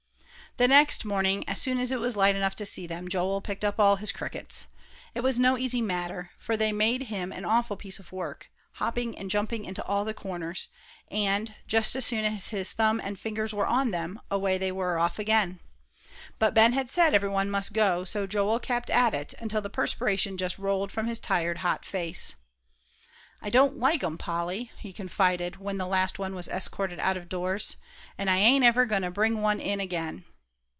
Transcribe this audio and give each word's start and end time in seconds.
The 0.57 0.67
next 0.67 1.05
morning, 1.05 1.47
as 1.47 1.61
soon 1.61 1.77
as 1.77 1.93
it 1.93 2.01
was 2.01 2.17
light 2.17 2.35
enough 2.35 2.55
to 2.57 2.65
see 2.65 2.85
them, 2.85 3.07
Joel 3.07 3.39
picked 3.39 3.63
up 3.63 3.79
all 3.79 3.95
his 3.95 4.11
crickets. 4.11 4.67
It 5.15 5.21
was 5.21 5.39
no 5.39 5.57
easy 5.57 5.81
matter, 5.81 6.31
for 6.37 6.57
they 6.57 6.73
made 6.73 7.03
him 7.03 7.31
an 7.31 7.45
awful 7.45 7.77
piece 7.77 7.99
of 7.99 8.11
work, 8.11 8.49
hopping 8.73 9.17
and 9.17 9.31
jumping 9.31 9.63
into 9.63 9.81
all 9.85 10.03
the 10.03 10.13
corners; 10.13 10.67
and, 11.09 11.55
just 11.67 11.95
as 11.95 12.05
soon 12.05 12.25
as 12.25 12.49
his 12.49 12.73
thumb 12.73 12.99
and 13.01 13.17
fingers 13.17 13.53
were 13.53 13.65
on 13.65 13.91
them 13.91 14.19
away 14.29 14.57
they 14.57 14.73
were 14.73 14.99
off 14.99 15.19
again. 15.19 15.61
But 16.37 16.53
Ben 16.53 16.73
had 16.73 16.89
said 16.89 17.13
every 17.13 17.29
one 17.29 17.49
must 17.49 17.71
go. 17.71 18.03
So 18.03 18.19
at 18.23 18.23
it 18.25 18.29
Joel 18.31 18.59
kept, 18.59 18.89
until 18.89 19.61
the 19.61 19.69
perspiration 19.69 20.37
just 20.37 20.59
rolled 20.59 20.91
from 20.91 21.07
his 21.07 21.19
tired, 21.21 21.59
hot 21.59 21.85
face. 21.85 22.35
"I 23.41 23.49
don't 23.49 23.79
like 23.79 24.03
'em, 24.03 24.17
Polly," 24.17 24.69
he 24.77 24.91
confided, 24.91 25.55
when 25.57 25.77
the 25.77 25.87
last 25.87 26.19
one 26.19 26.35
was 26.35 26.49
escorted 26.49 26.99
out 26.99 27.15
of 27.15 27.29
doors, 27.29 27.77
"and 28.17 28.29
I 28.29 28.35
ain't 28.39 28.65
ever 28.65 28.85
goin' 28.85 29.03
to 29.03 29.09
bring 29.11 29.41
one 29.41 29.61
in 29.61 29.79
again." 29.79 30.25